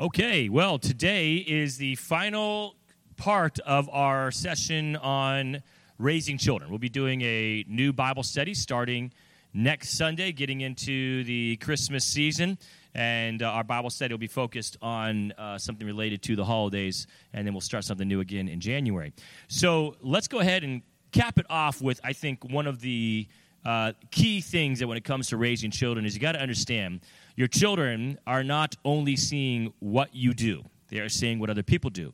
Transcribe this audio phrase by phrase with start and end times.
[0.00, 2.76] Okay, well, today is the final
[3.16, 5.60] part of our session on
[5.98, 6.70] raising children.
[6.70, 9.12] We'll be doing a new Bible study starting
[9.52, 12.58] next Sunday, getting into the Christmas season.
[12.94, 17.08] And uh, our Bible study will be focused on uh, something related to the holidays,
[17.32, 19.12] and then we'll start something new again in January.
[19.48, 23.26] So let's go ahead and cap it off with, I think, one of the
[23.64, 27.00] uh, key things that when it comes to raising children is you got to understand
[27.36, 31.90] your children are not only seeing what you do, they are seeing what other people
[31.90, 32.12] do.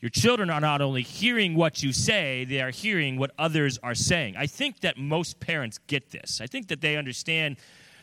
[0.00, 3.94] Your children are not only hearing what you say, they are hearing what others are
[3.94, 4.34] saying.
[4.36, 6.40] I think that most parents get this.
[6.40, 7.56] I think that they understand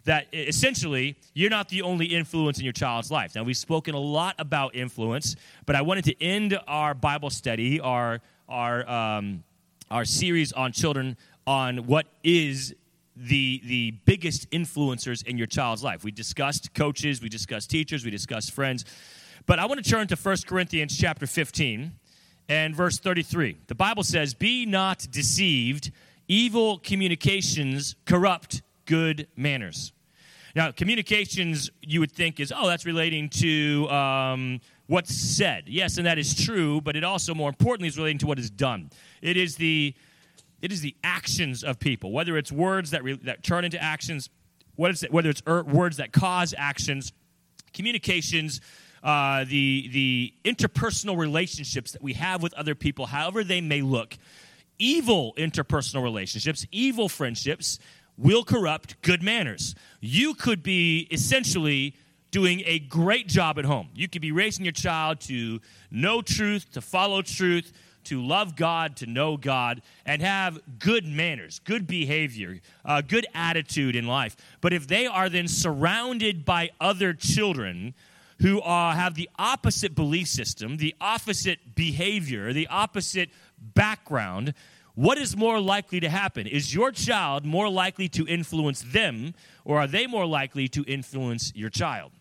[0.05, 3.35] that essentially you're not the only influence in your child's life.
[3.35, 5.35] Now, we've spoken a lot about influence,
[5.65, 9.43] but I wanted to end our Bible study, our, our, um,
[9.91, 12.75] our series on children, on what is
[13.19, 16.03] the the biggest influencers in your child's life.
[16.03, 18.85] We discussed coaches, we discussed teachers, we discussed friends.
[19.45, 21.91] But I want to turn to 1 Corinthians chapter 15
[22.47, 23.57] and verse 33.
[23.67, 25.91] The Bible says, "Be not deceived,
[26.27, 29.91] evil communications corrupt good manners."
[30.55, 35.65] Now, communications you would think is, oh, that's relating to um, what's said.
[35.67, 38.49] Yes, and that is true, but it also, more importantly, is relating to what is
[38.49, 38.89] done.
[39.21, 39.93] It is the
[40.61, 44.29] it is the actions of people, whether it's words that, re, that turn into actions,
[44.75, 47.13] whether it's, whether it's er, words that cause actions,
[47.73, 48.61] communications,
[49.03, 54.17] uh, the, the interpersonal relationships that we have with other people, however they may look.
[54.77, 57.79] Evil interpersonal relationships, evil friendships
[58.17, 59.75] will corrupt good manners.
[60.01, 61.95] You could be essentially
[62.31, 63.89] doing a great job at home.
[63.95, 67.71] You could be raising your child to know truth, to follow truth,
[68.09, 73.95] to love God, to know God, and have good manners, good behavior, uh, good attitude
[73.95, 74.35] in life.
[74.61, 77.93] But if they are then surrounded by other children
[78.41, 84.55] who uh, have the opposite belief system, the opposite behavior, the opposite background,
[84.95, 86.47] what is more likely to happen?
[86.47, 91.53] Is your child more likely to influence them, or are they more likely to influence
[91.55, 92.11] your child?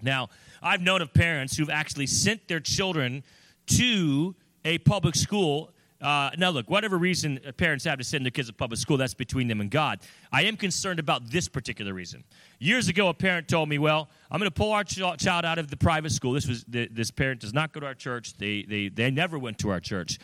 [0.00, 0.30] Now,
[0.62, 3.24] I've known of parents who've actually sent their children
[3.66, 4.34] to
[4.64, 5.70] a public school.
[6.00, 9.14] Uh, now, look, whatever reason parents have to send their kids to public school, that's
[9.14, 9.98] between them and God.
[10.32, 12.22] I am concerned about this particular reason.
[12.60, 15.58] Years ago, a parent told me, Well, I'm going to pull our ch- child out
[15.58, 16.32] of the private school.
[16.32, 19.38] This, was, the, this parent does not go to our church, they, they, they never
[19.38, 20.18] went to our church.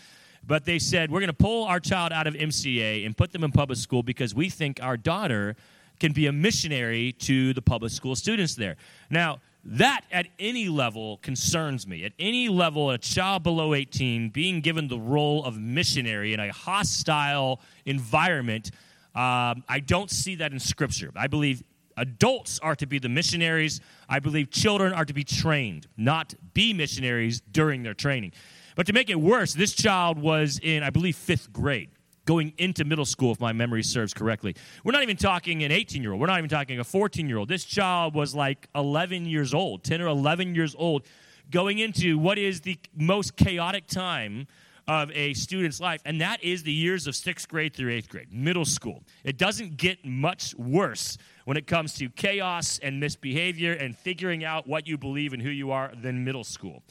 [0.46, 3.42] But they said, We're going to pull our child out of MCA and put them
[3.42, 5.56] in public school because we think our daughter
[6.00, 8.76] can be a missionary to the public school students there.
[9.10, 12.04] Now, that at any level concerns me.
[12.04, 16.52] At any level, a child below 18 being given the role of missionary in a
[16.52, 18.70] hostile environment,
[19.14, 21.10] um, I don't see that in Scripture.
[21.16, 21.62] I believe
[21.96, 23.80] adults are to be the missionaries.
[24.08, 28.32] I believe children are to be trained, not be missionaries during their training.
[28.76, 31.90] But to make it worse, this child was in, I believe, fifth grade
[32.24, 34.54] going into middle school, if my memory serves correctly.
[34.82, 36.20] We're not even talking an 18 year old.
[36.20, 37.48] We're not even talking a 14 year old.
[37.48, 41.06] This child was like 11 years old, 10 or 11 years old,
[41.50, 44.46] going into what is the most chaotic time
[44.86, 48.32] of a student's life, and that is the years of sixth grade through eighth grade,
[48.32, 49.02] middle school.
[49.24, 54.66] It doesn't get much worse when it comes to chaos and misbehavior and figuring out
[54.66, 56.82] what you believe and who you are than middle school.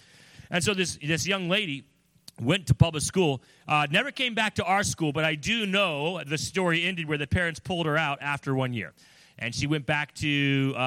[0.49, 1.83] And so this, this young lady
[2.41, 3.41] went to public school.
[3.67, 7.17] Uh, never came back to our school, but I do know the story ended where
[7.17, 8.93] the parents pulled her out after one year.
[9.39, 10.79] And she went back to uh,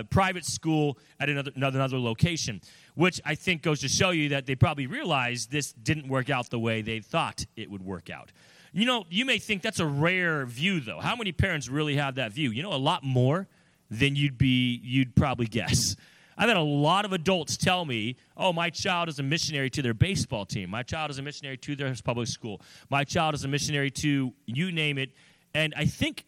[0.00, 2.60] a private school at another, another, another location,
[2.94, 6.48] which I think goes to show you that they probably realized this didn't work out
[6.48, 8.30] the way they thought it would work out.
[8.72, 11.00] You know, you may think that's a rare view, though.
[11.00, 12.50] How many parents really have that view?
[12.50, 13.48] You know, a lot more
[13.90, 15.96] than you'd be you'd probably guess.
[16.40, 19.82] I've had a lot of adults tell me, oh, my child is a missionary to
[19.82, 20.70] their baseball team.
[20.70, 22.62] My child is a missionary to their public school.
[22.88, 25.10] My child is a missionary to you name it.
[25.52, 26.24] And I think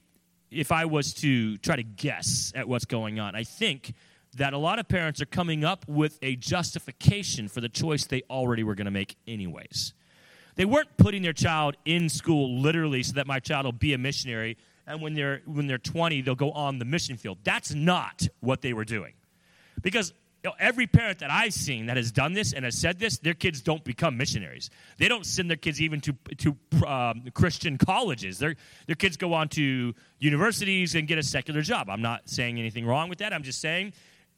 [0.51, 3.95] if I was to try to guess at what's going on, I think
[4.37, 8.23] that a lot of parents are coming up with a justification for the choice they
[8.29, 9.95] already were going to make, anyways.
[10.57, 13.99] They weren't putting their child in school literally so that my child will be a
[13.99, 14.57] missionary
[14.89, 17.39] and when they're when they're 20 they'll go on the mission field.
[17.45, 19.13] That's not what they were doing.
[19.83, 20.13] Because
[20.43, 23.19] you know, every parent that I've seen that has done this and has said this,
[23.19, 24.71] their kids don't become missionaries.
[24.97, 28.39] They don't send their kids even to, to um, Christian colleges.
[28.39, 28.57] Their,
[28.87, 31.91] their kids go on to universities and get a secular job.
[31.91, 33.35] I'm not saying anything wrong with that.
[33.35, 33.93] I'm just saying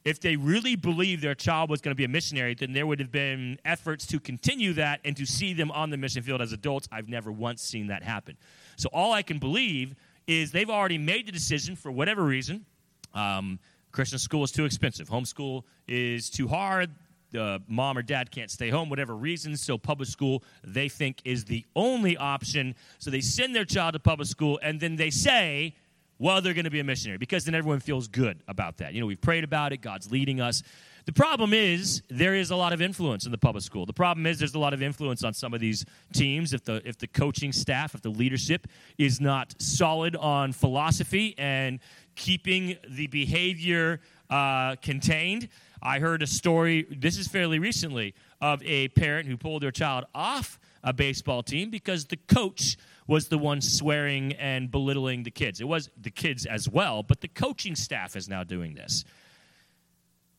[0.05, 2.99] if they really believed their child was going to be a missionary, then there would
[2.99, 6.53] have been efforts to continue that and to see them on the mission field as
[6.53, 6.88] adults.
[6.91, 8.37] I've never once seen that happen.
[8.77, 9.95] So all I can believe
[10.27, 12.67] is they've already made the decision for whatever reason.
[13.15, 13.61] Um,
[13.93, 15.09] Christian school is too expensive.
[15.09, 16.91] Homeschool is too hard.
[17.39, 19.62] uh, mom or dad can't stay home, whatever reasons.
[19.62, 22.75] So public school they think is the only option.
[22.99, 25.75] So they send their child to public school, and then they say,
[26.19, 28.93] well, they're going to be a missionary because then everyone feels good about that.
[28.94, 29.79] You know, we've prayed about it.
[29.79, 30.62] God's leading us.
[31.05, 33.87] The problem is there is a lot of influence in the public school.
[33.87, 36.81] The problem is there's a lot of influence on some of these teams if the
[36.88, 38.69] if the coaching staff, if the leadership
[38.99, 41.81] is not solid on philosophy and
[42.14, 44.00] keeping the behavior
[44.31, 45.49] uh, contained.
[45.82, 46.87] I heard a story.
[46.91, 51.70] This is fairly recently of a parent who pulled their child off a baseball team
[51.70, 52.76] because the coach
[53.06, 55.61] was the one swearing and belittling the kids.
[55.61, 59.05] It was the kids as well, but the coaching staff is now doing this.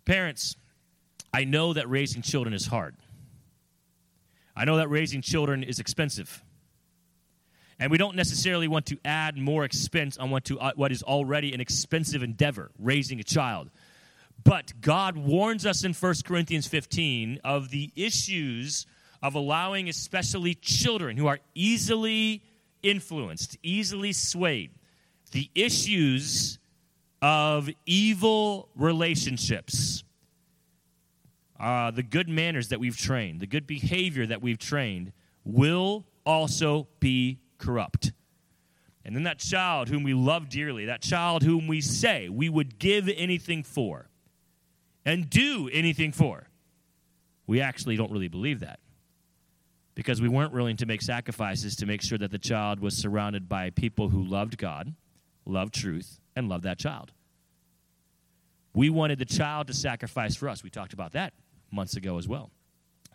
[0.06, 0.56] Parents,
[1.34, 2.96] I know that raising children is hard.
[4.56, 6.44] I know that raising children is expensive.
[7.80, 11.04] And we don't necessarily want to add more expense on what, to, uh, what is
[11.04, 13.70] already an expensive endeavor, raising a child.
[14.44, 18.86] But God warns us in 1 Corinthians 15 of the issues
[19.22, 22.44] of allowing, especially children who are easily
[22.82, 24.72] influenced, easily swayed,
[25.32, 26.60] the issues
[27.22, 30.04] of evil relationships.
[31.58, 35.14] Uh, the good manners that we've trained, the good behavior that we've trained,
[35.46, 38.12] will also be corrupt.
[39.06, 42.80] And then that child whom we love dearly, that child whom we say we would
[42.80, 44.10] give anything for
[45.06, 46.48] and do anything for,
[47.46, 48.80] we actually don't really believe that
[49.96, 53.50] because we weren't willing to make sacrifices to make sure that the child was surrounded
[53.50, 54.94] by people who loved God,
[55.46, 57.12] loved truth, and loved that child.
[58.74, 60.64] We wanted the child to sacrifice for us.
[60.64, 61.34] We talked about that
[61.72, 62.50] months ago as well.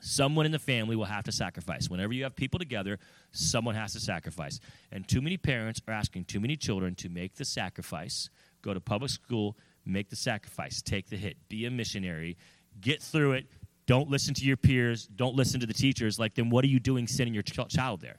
[0.00, 1.88] Someone in the family will have to sacrifice.
[1.88, 2.98] Whenever you have people together,
[3.32, 4.60] someone has to sacrifice.
[4.92, 8.30] And too many parents are asking too many children to make the sacrifice,
[8.62, 12.36] go to public school, make the sacrifice, take the hit, be a missionary,
[12.80, 13.46] get through it,
[13.88, 15.06] don't listen to your peers.
[15.06, 16.18] Don't listen to the teachers.
[16.18, 18.18] Like, then what are you doing sending your ch- child there?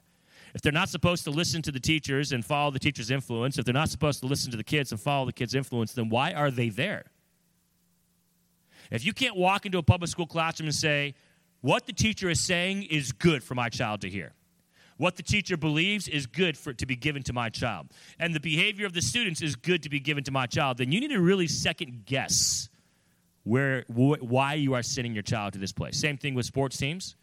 [0.52, 3.64] If they're not supposed to listen to the teachers and follow the teacher's influence, if
[3.64, 6.32] they're not supposed to listen to the kids and follow the kids' influence, then why
[6.32, 7.04] are they there?
[8.90, 11.14] If you can't walk into a public school classroom and say,
[11.60, 14.32] what the teacher is saying is good for my child to hear.
[14.96, 17.88] What the teacher believes is good for to be given to my child.
[18.18, 20.76] And the behavior of the students is good to be given to my child.
[20.76, 22.68] Then you need to really second guess
[23.44, 25.98] where wh- why you are sending your child to this place.
[25.98, 27.16] Same thing with sports teams.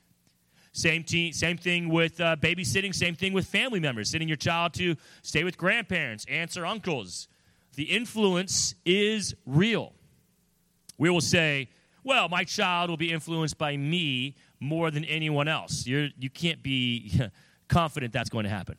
[0.74, 2.94] Same, te- same thing with uh, babysitting.
[2.94, 4.10] Same thing with family members.
[4.10, 7.28] Sending your child to stay with grandparents, aunts, or uncles.
[7.76, 9.94] The influence is real.
[10.98, 11.70] We will say,
[12.08, 15.86] well, my child will be influenced by me more than anyone else.
[15.86, 17.22] You're, you can't be
[17.68, 18.78] confident that's going to happen.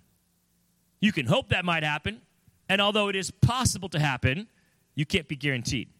[1.00, 2.22] You can hope that might happen,
[2.68, 4.48] and although it is possible to happen,
[4.94, 5.90] you can't be guaranteed.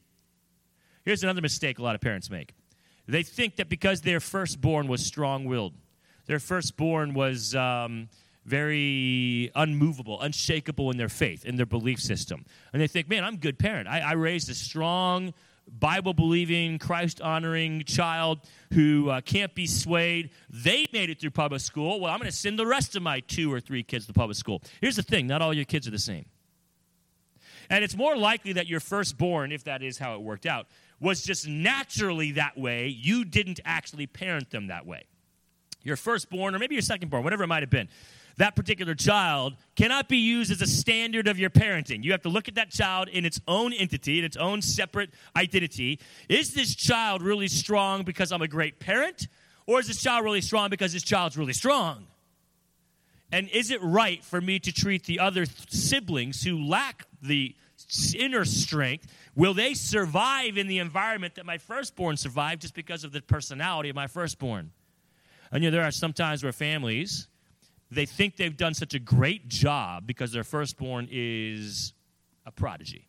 [1.04, 2.54] Here's another mistake a lot of parents make
[3.06, 5.72] they think that because their firstborn was strong willed,
[6.26, 8.08] their firstborn was um,
[8.44, 12.44] very unmovable, unshakable in their faith, in their belief system.
[12.72, 13.88] And they think, man, I'm a good parent.
[13.88, 15.32] I, I raised a strong,
[15.70, 18.40] Bible believing, Christ honoring child
[18.72, 20.30] who uh, can't be swayed.
[20.50, 22.00] They made it through public school.
[22.00, 24.36] Well, I'm going to send the rest of my two or three kids to public
[24.36, 24.62] school.
[24.80, 26.26] Here's the thing not all your kids are the same.
[27.70, 30.66] And it's more likely that your firstborn, if that is how it worked out,
[31.00, 32.88] was just naturally that way.
[32.88, 35.04] You didn't actually parent them that way.
[35.82, 37.88] Your firstborn, or maybe your secondborn, whatever it might have been,
[38.38, 42.02] that particular child cannot be used as a standard of your parenting.
[42.02, 45.10] You have to look at that child in its own entity, in its own separate
[45.36, 46.00] identity.
[46.28, 49.28] Is this child really strong because I'm a great parent?
[49.66, 52.06] Or is this child really strong because this child's really strong?
[53.30, 57.54] And is it right for me to treat the other siblings who lack the
[58.16, 63.12] inner strength, will they survive in the environment that my firstborn survived just because of
[63.12, 64.70] the personality of my firstborn?
[65.50, 67.28] And you know, there are some times where families,
[67.90, 71.92] they think they've done such a great job because their firstborn is
[72.44, 73.08] a prodigy.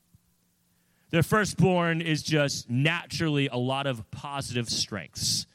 [1.10, 5.48] Their firstborn is just naturally a lot of positive strengths.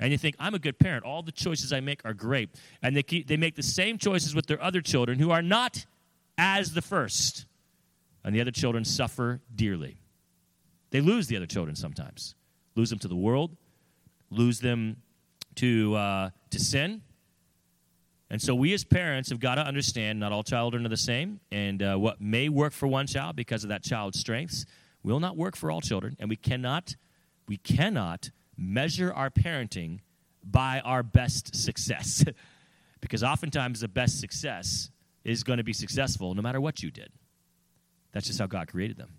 [0.00, 1.04] And you think, I'm a good parent.
[1.04, 2.50] All the choices I make are great.
[2.82, 5.84] And they, keep, they make the same choices with their other children who are not
[6.38, 7.46] as the first
[8.24, 9.98] and the other children suffer dearly.
[10.90, 12.34] They lose the other children sometimes,
[12.74, 13.56] lose them to the world,
[14.30, 14.96] lose them
[15.56, 17.02] to, uh, to sin.
[18.32, 21.38] And so we as parents have got to understand not all children are the same,
[21.52, 24.64] and uh, what may work for one child because of that child's strengths
[25.02, 26.96] will not work for all children, and we cannot,
[27.46, 30.00] we cannot measure our parenting
[30.42, 32.24] by our best success.
[33.02, 34.90] because oftentimes the best success
[35.24, 37.10] is going to be successful no matter what you did.
[38.12, 39.10] That's just how God created them.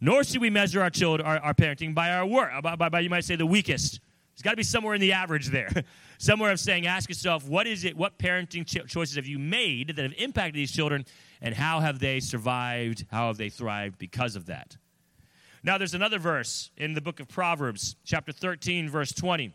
[0.00, 3.00] Nor should we measure our children, our, our parenting by our work, by, by, by,
[3.00, 4.00] you might say, the weakest,
[4.36, 5.70] It's got to be somewhere in the average there.
[6.18, 9.96] somewhere of saying, ask yourself, what is it, what parenting cho- choices have you made
[9.96, 11.06] that have impacted these children,
[11.40, 14.76] and how have they survived, how have they thrived because of that?
[15.62, 19.54] Now, there's another verse in the book of Proverbs, chapter 13, verse 20.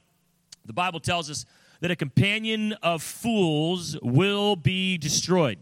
[0.66, 1.46] The Bible tells us
[1.82, 5.60] that a companion of fools will be destroyed.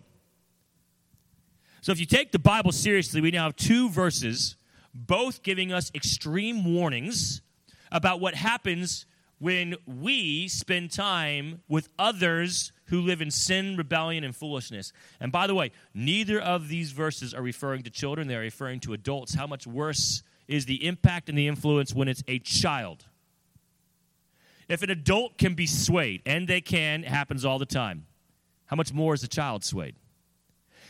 [1.82, 4.56] So, if you take the Bible seriously, we now have two verses,
[4.94, 7.42] both giving us extreme warnings
[7.92, 9.06] about what happens
[9.40, 14.92] when we spend time with others who live in sin, rebellion, and foolishness.
[15.20, 18.94] And by the way, neither of these verses are referring to children, they're referring to
[18.94, 19.36] adults.
[19.36, 23.06] How much worse is the impact and the influence when it's a child.
[24.68, 28.06] If an adult can be swayed, and they can, it happens all the time,
[28.66, 29.96] how much more is a child swayed?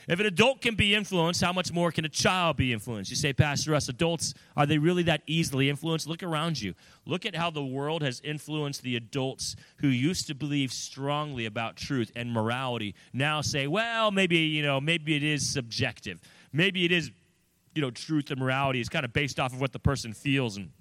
[0.09, 3.11] If an adult can be influenced, how much more can a child be influenced?
[3.11, 6.07] You say, Pastor us adults, are they really that easily influenced?
[6.07, 6.73] Look around you.
[7.05, 11.75] Look at how the world has influenced the adults who used to believe strongly about
[11.75, 12.95] truth and morality.
[13.13, 16.19] Now say, well, maybe, you know, maybe it is subjective.
[16.51, 17.11] Maybe it is
[17.75, 20.57] you know, truth and morality is kind of based off of what the person feels
[20.57, 20.71] and,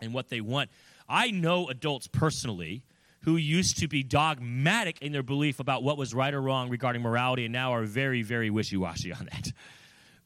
[0.00, 0.70] and what they want.
[1.06, 2.82] I know adults personally
[3.28, 7.02] who used to be dogmatic in their belief about what was right or wrong regarding
[7.02, 9.52] morality and now are very, very wishy washy on that.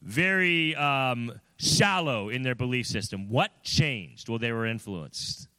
[0.01, 3.27] Very um, shallow in their belief system.
[3.27, 4.29] What changed?
[4.29, 5.49] Well, they were influenced.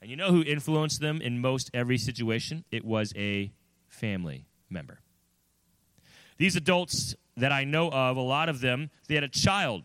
[0.00, 2.64] And you know who influenced them in most every situation?
[2.70, 3.52] It was a
[3.88, 5.00] family member.
[6.38, 9.82] These adults that I know of, a lot of them, they had a child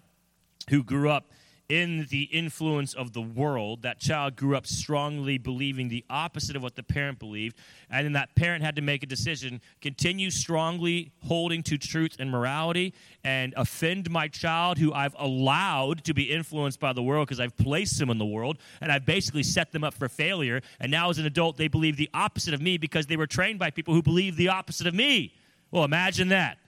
[0.69, 1.33] who grew up
[1.73, 3.81] in the influence of the world.
[3.81, 7.57] That child grew up strongly believing the opposite of what the parent believed.
[7.89, 12.29] And then that parent had to make a decision continue strongly holding to truth and
[12.29, 17.39] morality and offend my child who I've allowed to be influenced by the world because
[17.39, 20.61] I've placed them in the world and I've basically set them up for failure.
[20.79, 23.57] And now as an adult, they believe the opposite of me because they were trained
[23.57, 25.33] by people who believe the opposite of me.
[25.71, 26.59] Well, imagine that.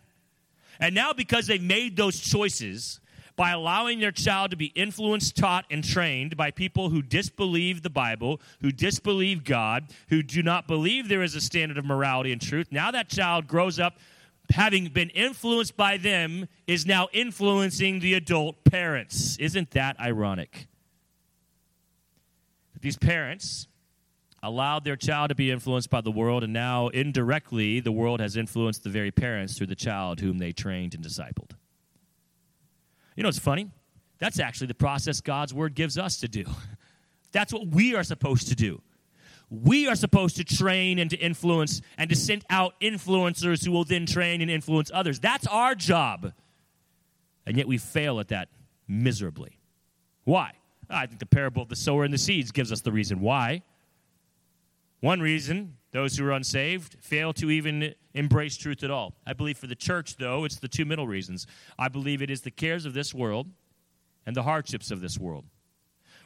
[0.80, 3.00] And now, because they've made those choices,
[3.36, 7.90] by allowing their child to be influenced, taught, and trained by people who disbelieve the
[7.90, 12.42] Bible, who disbelieve God, who do not believe there is a standard of morality and
[12.42, 13.98] truth, now that child grows up
[14.52, 19.38] having been influenced by them, is now influencing the adult parents.
[19.38, 20.68] Isn't that ironic?
[22.80, 23.68] These parents
[24.44, 28.38] allowed their child to be influenced by the world, and now indirectly, the world has
[28.38, 31.52] influenced the very parents through the child whom they trained and discipled.
[33.16, 33.70] You know what's funny?
[34.20, 36.46] That's actually the process God's word gives us to do.
[37.32, 38.82] That's what we are supposed to do.
[39.50, 43.84] We are supposed to train and to influence and to send out influencers who will
[43.84, 45.20] then train and influence others.
[45.20, 46.34] That's our job.
[47.46, 48.50] And yet we fail at that
[48.88, 49.60] miserably.
[50.24, 50.54] Why?
[50.90, 53.64] I think the parable of the sower and the seeds gives us the reason why.
[55.06, 59.14] One reason those who are unsaved fail to even embrace truth at all.
[59.28, 61.46] I believe for the church, though, it's the two middle reasons.
[61.78, 63.52] I believe it is the cares of this world
[64.26, 65.46] and the hardships of this world.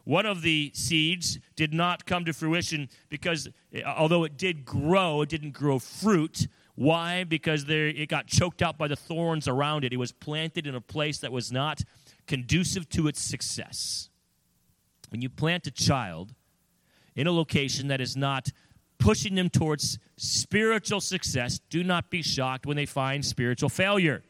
[0.06, 5.24] One of the seeds did not come to fruition because, uh, although it did grow,
[5.24, 6.48] it didn't grow fruit.
[6.76, 7.26] Why?
[7.26, 9.92] Because there, it got choked out by the thorns around it.
[9.92, 11.82] It was planted in a place that was not
[12.28, 14.08] conducive to its success.
[15.10, 16.34] When you plant a child
[17.20, 18.50] in a location that is not
[19.00, 24.22] pushing them towards spiritual success, do not be shocked when they find spiritual failure.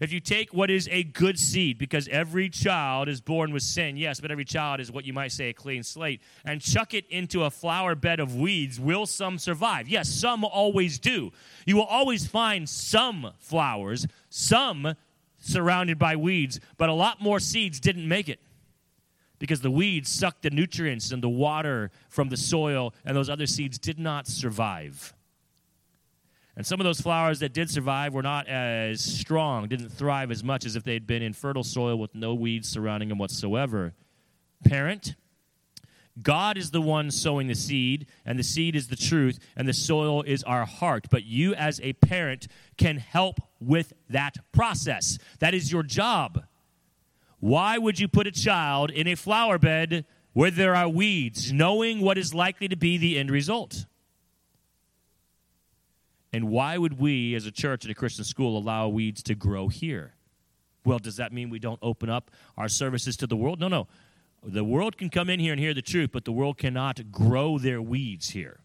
[0.00, 3.96] If you take what is a good seed, because every child is born with sin,
[3.96, 7.06] yes, but every child is what you might say a clean slate, and chuck it
[7.08, 9.88] into a flower bed of weeds, will some survive?
[9.88, 11.32] Yes, some always do.
[11.64, 14.94] You will always find some flowers, some
[15.38, 18.40] surrounded by weeds, but a lot more seeds didn't make it
[19.38, 23.46] because the weeds sucked the nutrients and the water from the soil, and those other
[23.46, 25.14] seeds did not survive.
[26.56, 30.44] And some of those flowers that did survive were not as strong, didn't thrive as
[30.44, 33.92] much as if they'd been in fertile soil with no weeds surrounding them whatsoever.
[34.64, 35.16] Parent,
[36.22, 39.72] God is the one sowing the seed, and the seed is the truth, and the
[39.72, 41.08] soil is our heart.
[41.10, 42.46] But you, as a parent,
[42.78, 45.18] can help with that process.
[45.40, 46.44] That is your job.
[47.44, 52.00] Why would you put a child in a flower bed where there are weeds, knowing
[52.00, 53.84] what is likely to be the end result?
[56.32, 59.68] And why would we, as a church and a Christian school, allow weeds to grow
[59.68, 60.14] here?
[60.86, 63.60] Well, does that mean we don't open up our services to the world?
[63.60, 63.88] No, no.
[64.42, 67.58] The world can come in here and hear the truth, but the world cannot grow
[67.58, 68.60] their weeds here.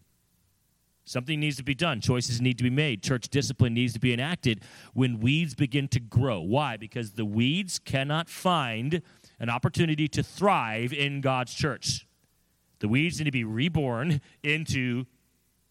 [1.04, 2.00] Something needs to be done.
[2.00, 3.02] Choices need to be made.
[3.02, 4.62] Church discipline needs to be enacted
[4.94, 6.40] when weeds begin to grow.
[6.40, 6.76] Why?
[6.76, 9.02] Because the weeds cannot find
[9.40, 12.06] an opportunity to thrive in God's church.
[12.78, 15.06] The weeds need to be reborn into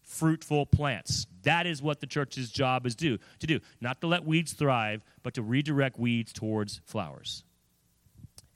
[0.02, 1.26] fruitful plants.
[1.42, 3.60] That is what the church's job is do, to do.
[3.80, 7.44] Not to let weeds thrive, but to redirect weeds towards flowers.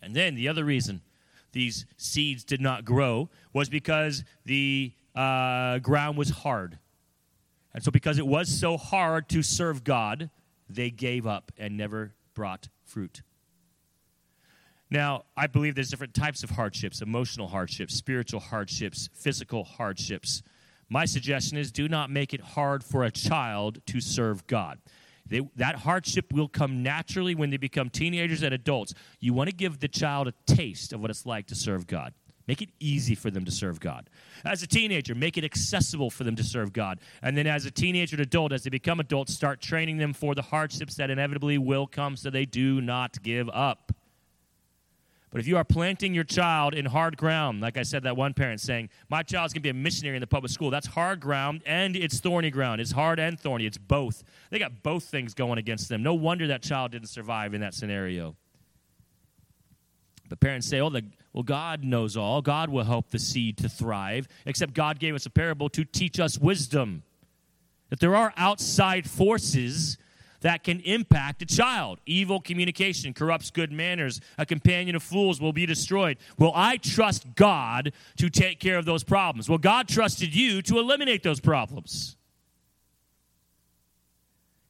[0.03, 1.01] And then the other reason
[1.53, 6.79] these seeds did not grow was because the uh, ground was hard.
[7.73, 10.31] And so, because it was so hard to serve God,
[10.69, 13.23] they gave up and never brought fruit.
[14.91, 20.43] Now, I believe there's different types of hardships emotional hardships, spiritual hardships, physical hardships.
[20.89, 24.79] My suggestion is do not make it hard for a child to serve God.
[25.27, 28.93] They, that hardship will come naturally when they become teenagers and adults.
[29.21, 32.13] You want to give the child a taste of what it's like to serve God.
[32.47, 34.11] Make it easy for them to serve God.
[34.45, 37.01] As a teenager, make it accessible for them to serve God.
[37.23, 40.35] And then as a teenager and adult, as they become adults, start training them for
[40.35, 43.93] the hardships that inevitably will come so they do not give up.
[45.35, 48.35] But if you are planting your child in hard ground, like I said, that one
[48.35, 51.19] parent saying, My child's going to be a missionary in the public school, that's hard
[51.19, 52.81] ground and it's thorny ground.
[52.81, 53.67] It's hard and thorny.
[53.67, 54.23] It's both.
[54.51, 56.05] They got both things going against them.
[56.05, 58.37] No wonder that child didn't survive in that scenario.
[60.29, 62.41] But parents say, oh, the, well, God knows all.
[62.41, 66.21] God will help the seed to thrive, except God gave us a parable to teach
[66.21, 67.03] us wisdom.
[67.91, 69.99] That there are outside forces
[70.41, 71.99] that can impact a child.
[72.07, 74.21] Evil communication corrupts good manners.
[74.39, 76.19] A companion of fools will be destroyed.
[76.39, 79.49] Will I trust God to take care of those problems?
[79.49, 82.17] Well, God trusted you to eliminate those problems.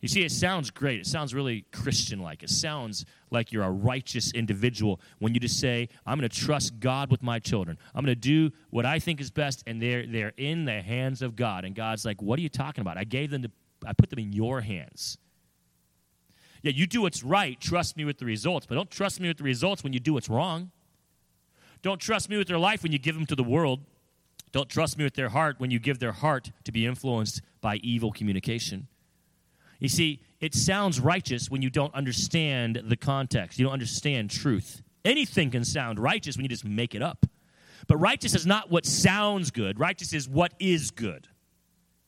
[0.05, 1.01] You see, it sounds great.
[1.01, 2.43] It sounds really Christian like.
[2.43, 6.79] It sounds like you're a righteous individual when you just say, I'm going to trust
[6.79, 7.79] God with my children.
[7.95, 11.23] I'm going to do what I think is best, and they're, they're in the hands
[11.23, 11.65] of God.
[11.65, 12.99] And God's like, What are you talking about?
[12.99, 13.51] I gave them, to,
[13.87, 15.17] I put them in your hands.
[16.61, 19.39] Yeah, you do what's right, trust me with the results, but don't trust me with
[19.39, 20.71] the results when you do what's wrong.
[21.81, 23.81] Don't trust me with their life when you give them to the world.
[24.53, 27.77] Don't trust me with their heart when you give their heart to be influenced by
[27.77, 28.89] evil communication.
[29.81, 33.59] You see, it sounds righteous when you don't understand the context.
[33.59, 34.83] You don't understand truth.
[35.05, 37.27] Anything can sound righteous when you just make it up.
[37.87, 41.29] But righteous is not what sounds good, righteous is what is good.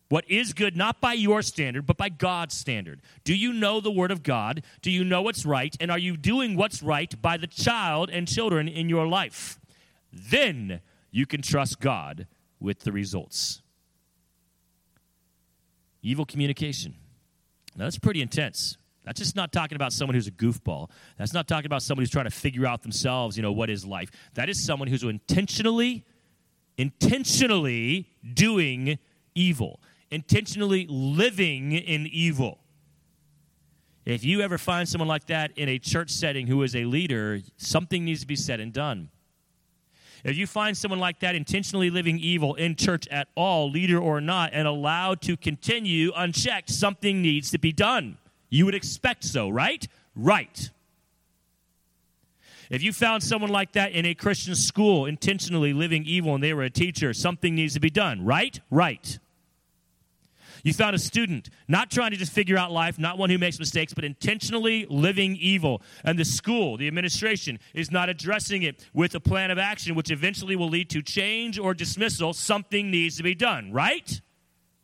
[0.08, 3.02] What is good, not by your standard, but by God's standard.
[3.24, 4.62] Do you know the Word of God?
[4.80, 5.76] Do you know what's right?
[5.80, 9.58] And are you doing what's right by the child and children in your life?
[10.12, 12.28] Then you can trust God
[12.60, 13.62] with the results.
[16.02, 16.94] Evil communication.
[17.76, 18.78] Now, that's pretty intense.
[19.04, 20.90] That's just not talking about someone who's a goofball.
[21.16, 23.84] That's not talking about someone who's trying to figure out themselves, you know, what is
[23.84, 24.10] life.
[24.34, 26.04] That is someone who's intentionally,
[26.76, 28.98] intentionally doing
[29.34, 32.58] evil intentionally living in evil.
[34.04, 37.40] If you ever find someone like that in a church setting who is a leader,
[37.56, 39.10] something needs to be said and done.
[40.26, 44.20] If you find someone like that intentionally living evil in church at all, leader or
[44.20, 48.18] not, and allowed to continue unchecked, something needs to be done.
[48.50, 49.86] You would expect so, right?
[50.16, 50.70] Right.
[52.70, 56.52] If you found someone like that in a Christian school intentionally living evil and they
[56.52, 58.58] were a teacher, something needs to be done, right?
[58.68, 59.20] Right.
[60.66, 63.56] You found a student not trying to just figure out life, not one who makes
[63.60, 65.80] mistakes, but intentionally living evil.
[66.02, 70.10] And the school, the administration, is not addressing it with a plan of action, which
[70.10, 72.32] eventually will lead to change or dismissal.
[72.32, 74.20] Something needs to be done, right?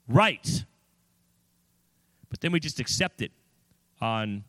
[0.07, 0.65] Right.
[2.31, 3.33] But then we just accept it
[4.01, 4.45] on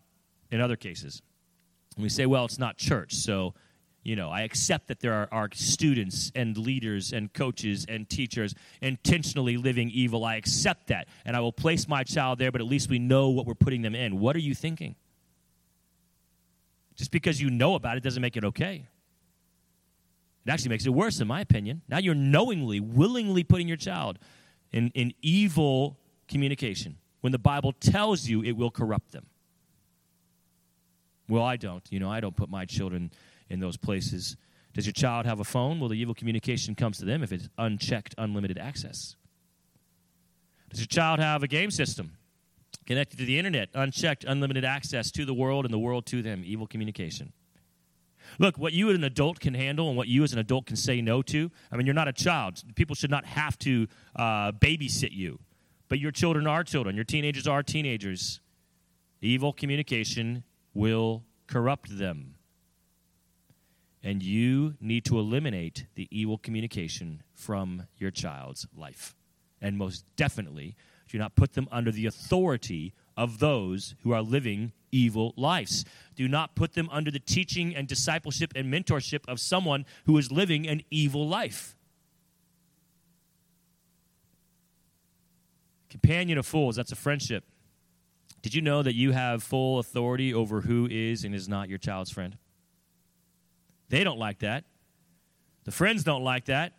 [0.52, 1.24] in other cases.
[1.96, 3.56] And we say, well, it's not church, so
[4.04, 8.54] you know, I accept that there are, are, students and leaders and coaches and teachers
[8.82, 10.26] intentionally living evil.
[10.26, 11.08] I accept that.
[11.26, 13.82] And I will place my child there, but at least we know what we're putting
[13.82, 14.20] them in.
[14.20, 14.96] What are you thinking?
[16.96, 18.88] Just because you know about it doesn't make it okay.
[20.46, 21.82] It actually makes it worse, in my opinion.
[21.88, 24.20] Now you're knowingly, willingly putting your child
[24.74, 29.28] in, in evil communication when the Bible tells you it will corrupt them.
[31.30, 31.84] Well, I don't.
[31.90, 33.12] You know, I don't put my children
[33.54, 34.36] in those places.
[34.74, 35.80] Does your child have a phone?
[35.80, 39.16] Well, the evil communication comes to them if it's unchecked, unlimited access.
[40.70, 42.18] Does your child have a game system
[42.88, 46.42] connected to the internet, unchecked, unlimited access to the world and the world to them?
[46.44, 47.32] Evil communication.
[48.40, 50.76] Look, what you as an adult can handle and what you as an adult can
[50.76, 51.52] say no to.
[51.72, 52.64] I mean, you're not a child.
[52.76, 55.40] People should not have to uh, babysit you.
[55.88, 56.96] But your children are children.
[56.96, 58.42] Your teenagers are teenagers.
[59.22, 62.36] Evil communication will corrupt them
[64.04, 69.16] and you need to eliminate the evil communication from your child's life.
[69.62, 70.76] And most definitely,
[71.08, 75.86] do not put them under the authority of those who are living evil lives.
[76.16, 80.32] Do not put them under the teaching and discipleship and mentorship of someone who is
[80.32, 81.76] living an evil life.
[85.90, 87.46] Companion of fools, that's a friendship.
[88.42, 91.78] Did you know that you have full authority over who is and is not your
[91.78, 92.38] child's friend?
[93.90, 94.66] They don't like that.
[95.66, 96.74] The friends don't like that.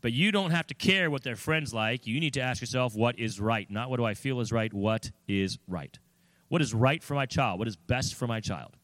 [0.00, 2.06] But you don't have to care what their friends like.
[2.06, 4.72] You need to ask yourself what is right, not what do I feel is right,
[4.74, 5.96] what is right.
[6.48, 7.60] What is right for my child?
[7.60, 8.76] What is best for my child?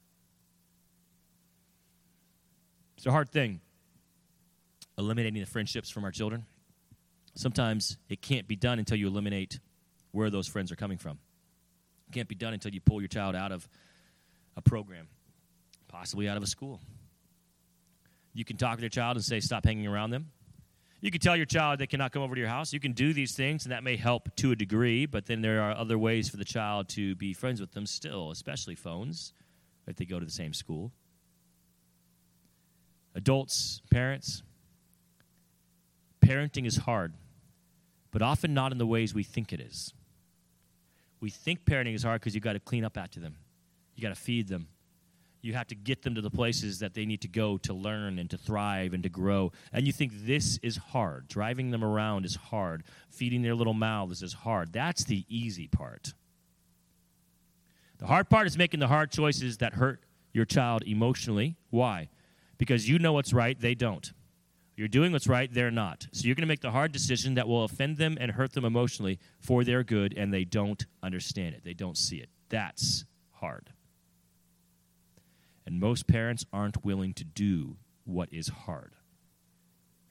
[2.97, 3.61] It's a hard thing,
[4.97, 6.47] eliminating the friendships from our children.
[7.35, 9.61] Sometimes it can't be done until you eliminate
[10.13, 11.19] where those friends are coming from.
[12.09, 13.69] It can't be done until you pull your child out of
[14.57, 15.09] a program,
[15.89, 16.81] possibly out of a school.
[18.39, 20.31] You can talk to your child and say, stop hanging around them.
[21.01, 22.73] You can tell your child they cannot come over to your house.
[22.73, 25.61] You can do these things, and that may help to a degree, but then there
[25.61, 29.33] are other ways for the child to be friends with them still, especially phones,
[29.89, 30.93] if they go to the same school.
[33.17, 34.45] Adults, parents,
[36.25, 37.15] parenting is hard,
[38.13, 39.93] but often not in the ways we think it is.
[41.19, 43.35] We think parenting is hard because you've got to clean up after them,
[43.97, 44.69] you got to feed them,
[45.41, 48.19] you have to get them to the places that they need to go to learn
[48.19, 49.53] and to thrive and to grow.
[49.73, 51.29] And you think this is hard.
[51.29, 52.85] Driving them around is hard.
[53.11, 54.73] Feeding their little mouths is hard.
[54.73, 56.15] That's the easy part.
[57.99, 60.01] The hard part is making the hard choices that hurt
[60.33, 61.57] your child emotionally.
[61.71, 62.09] Why?
[62.57, 64.13] Because you know what's right, they don't.
[64.77, 66.07] You're doing what's right, they're not.
[66.13, 68.65] So you're going to make the hard decision that will offend them and hurt them
[68.65, 71.65] emotionally for their good, and they don't understand it.
[71.65, 72.29] They don't see it.
[72.49, 73.71] That's hard.
[75.69, 77.77] And most parents aren't willing to do
[78.07, 78.95] what is hard.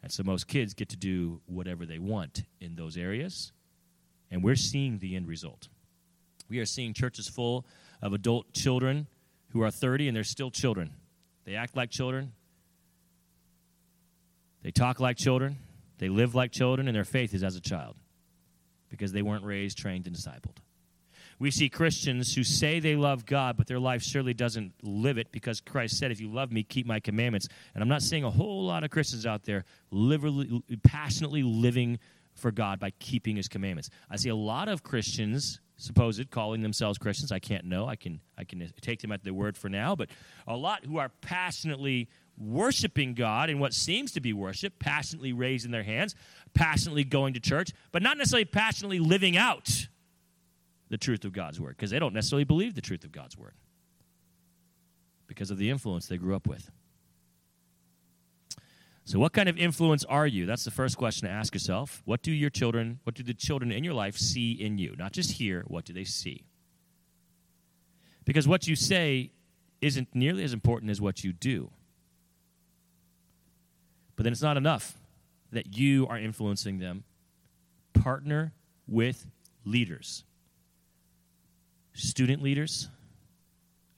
[0.04, 3.54] And so most kids get to do whatever they want in those areas.
[4.30, 5.67] And we're seeing the end result.
[6.48, 7.65] We are seeing churches full
[8.04, 9.08] of adult children
[9.50, 10.91] who are 30 and they're still children.
[11.43, 12.34] They act like children,
[14.62, 15.58] they talk like children,
[15.98, 17.96] they live like children, and their faith is as a child
[18.89, 20.58] because they weren't raised, trained, and discipled.
[21.39, 25.32] We see Christians who say they love God, but their life surely doesn't live it
[25.32, 27.47] because Christ said, If you love me, keep my commandments.
[27.76, 32.00] And I'm not seeing a whole lot of Christians out there liberally, passionately living
[32.34, 33.89] for God by keeping his commandments.
[34.10, 37.32] I see a lot of Christians, supposed calling themselves Christians.
[37.32, 37.88] I can't know.
[37.88, 40.10] I can, I can take them at their word for now, but
[40.47, 45.71] a lot who are passionately worshiping God in what seems to be worship, passionately raising
[45.71, 46.15] their hands,
[46.54, 49.88] passionately going to church, but not necessarily passionately living out
[50.89, 53.54] the truth of God's word because they don't necessarily believe the truth of God's word
[55.28, 56.71] because of the influence they grew up with.
[59.04, 60.45] So, what kind of influence are you?
[60.45, 62.02] That's the first question to ask yourself.
[62.04, 64.95] What do your children, what do the children in your life see in you?
[64.97, 66.43] Not just hear, what do they see?
[68.26, 69.32] Because what you say
[69.80, 71.71] isn't nearly as important as what you do.
[74.17, 74.97] But then it's not enough
[75.54, 77.06] that you are influencing them.
[77.93, 78.52] Partner
[78.88, 79.26] with
[79.63, 80.26] leaders
[81.98, 82.90] student leaders,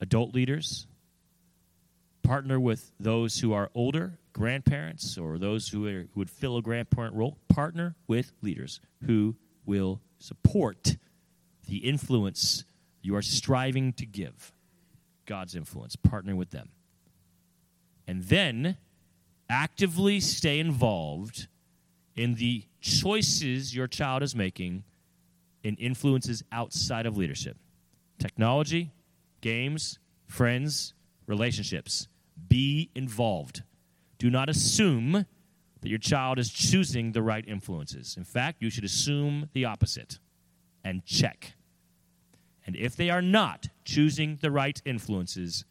[0.00, 0.86] adult leaders,
[2.22, 6.62] partner with those who are older, grandparents, or those who, are, who would fill a
[6.62, 7.38] grandparent role.
[7.48, 9.36] Partner with leaders who
[9.66, 10.96] will support
[11.68, 12.64] the influence
[13.02, 14.52] you are striving to give.
[15.26, 15.96] God's influence.
[15.96, 16.70] Partner with them.
[18.06, 18.76] And then
[19.48, 21.46] actively stay involved
[22.16, 24.84] in the choices your child is making
[25.62, 27.56] in influences outside of leadership
[28.20, 28.92] technology,
[29.40, 30.94] games, friends,
[31.26, 32.06] relationships.
[32.48, 33.64] Be involved.
[34.18, 35.26] Do not assume
[35.80, 38.16] that your child is choosing the right influences.
[38.16, 40.18] In fact, you should assume the opposite
[40.84, 41.54] and check.
[42.66, 45.64] And if they are not choosing the right influences,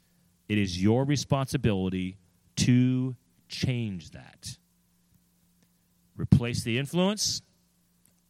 [0.47, 2.17] it is your responsibility
[2.57, 3.15] to
[3.47, 4.57] change that.
[6.17, 7.41] Replace the influence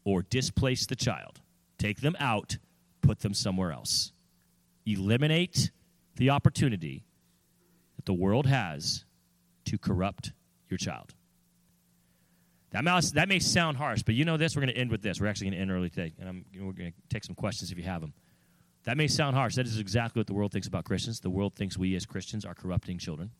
[0.04, 1.40] or displace the child.
[1.78, 2.58] Take them out
[3.10, 4.12] put them somewhere else.
[4.86, 5.72] Eliminate
[6.18, 7.06] the opportunity
[7.96, 9.04] that the world has
[9.66, 10.32] to corrupt
[10.70, 11.16] your child.
[12.70, 14.56] That, mouse, that may sound harsh, but you know this.
[14.56, 15.20] We're going to end with this.
[15.20, 17.72] We're actually going to end early today, and I'm, we're going to take some questions
[17.72, 18.14] if you have them.
[18.84, 19.56] That may sound harsh.
[19.56, 21.20] That is exactly what the world thinks about Christians.
[21.20, 23.32] The world thinks we as Christians are corrupting children.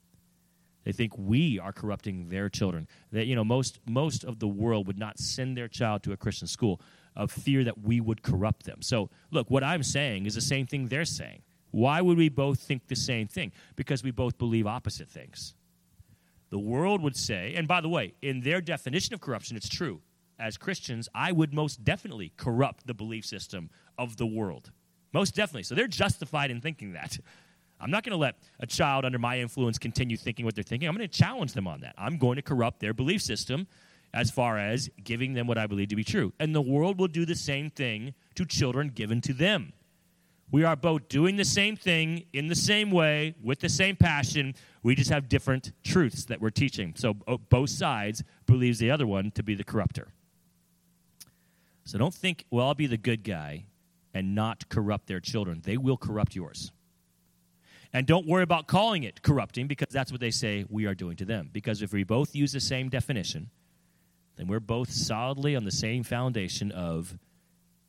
[0.84, 2.88] They think we are corrupting their children.
[3.12, 6.18] That you know, most most of the world would not send their child to a
[6.18, 6.82] Christian school
[7.20, 8.82] of fear that we would corrupt them.
[8.82, 11.42] So, look, what I'm saying is the same thing they're saying.
[11.72, 13.52] Why would we both think the same thing?
[13.76, 15.54] Because we both believe opposite things.
[16.50, 20.02] The world would say, and by the way, in their definition of corruption, it's true.
[20.40, 24.72] As Christians, I would most definitely corrupt the belief system of the world.
[25.12, 25.64] Most definitely.
[25.64, 27.20] So they're justified in thinking that.
[27.82, 30.88] I'm not going to let a child under my influence continue thinking what they're thinking.
[30.88, 31.96] I'm going to challenge them on that.
[31.98, 33.68] I'm going to corrupt their belief system
[34.14, 36.34] as far as giving them what I believe to be true.
[36.40, 39.74] And the world will do the same thing to children given to them.
[40.52, 44.56] We are both doing the same thing in the same way with the same passion.
[44.82, 46.94] We just have different truths that we're teaching.
[46.96, 50.08] So oh, both sides believes the other one to be the corrupter.
[51.84, 53.66] So don't think, well, I'll be the good guy
[54.14, 55.62] and not corrupt their children.
[55.64, 56.72] They will corrupt yours.
[57.94, 61.16] And don't worry about calling it corrupting because that's what they say we are doing
[61.18, 61.50] to them.
[61.52, 63.50] Because if we both use the same definition,
[64.40, 67.18] then we're both solidly on the same foundation of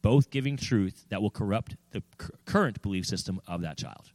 [0.02, 2.02] both giving truth that will corrupt the
[2.44, 4.10] current belief system of that child.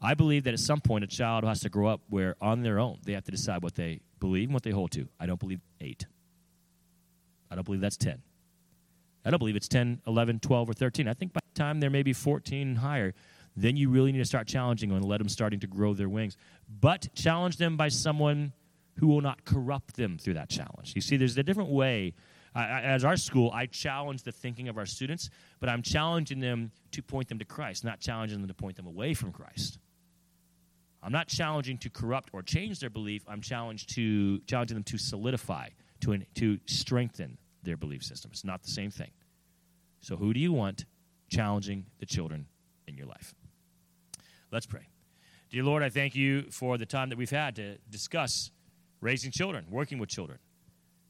[0.00, 2.78] I believe that at some point a child has to grow up where on their
[2.78, 5.08] own they have to decide what they believe and what they hold to.
[5.18, 6.06] I don't believe 8.
[7.50, 8.22] I don't believe that's 10.
[9.24, 11.08] I don't believe it's 10, 11, 12, or 13.
[11.08, 13.14] I think by the time they're maybe 14 and higher,
[13.56, 16.08] then you really need to start challenging them and let them starting to grow their
[16.08, 16.36] wings.
[16.80, 18.52] But challenge them by someone
[18.98, 20.92] who will not corrupt them through that challenge.
[20.94, 22.14] You see, there's a different way.
[22.54, 26.72] I, as our school, I challenge the thinking of our students, but I'm challenging them
[26.92, 29.78] to point them to Christ, not challenging them to point them away from Christ.
[31.02, 33.22] I'm not challenging to corrupt or change their belief.
[33.26, 35.68] I'm challenged to challenging them to solidify,
[36.00, 38.30] to, to strengthen their belief system.
[38.32, 39.10] It's not the same thing.
[40.00, 40.84] So, who do you want
[41.28, 42.46] challenging the children
[42.86, 43.34] in your life?
[44.50, 44.88] Let's pray.
[45.50, 48.50] Dear Lord, I thank you for the time that we've had to discuss
[49.00, 50.38] raising children, working with children.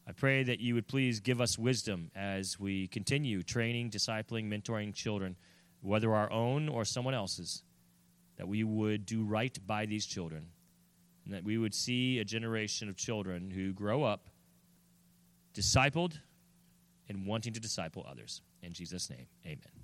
[0.06, 4.94] I pray that you would please give us wisdom as we continue training, discipling, mentoring
[4.94, 5.36] children,
[5.82, 7.62] whether our own or someone else's,
[8.36, 10.46] that we would do right by these children,
[11.24, 14.28] and that we would see a generation of children who grow up
[15.54, 16.18] discipled
[17.08, 18.42] and wanting to disciple others.
[18.62, 19.79] In Jesus' name, amen.